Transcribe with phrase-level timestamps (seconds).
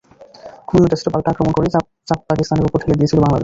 [0.67, 1.71] খুলনা টেস্টে পাল্টা আক্রমণ করেই
[2.09, 3.39] চাপ পাকিস্তানের ওপর ঠেলে দিয়েছিল বাংলাদেশ।